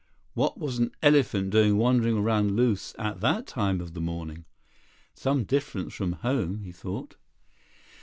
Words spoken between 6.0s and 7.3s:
home," he thought.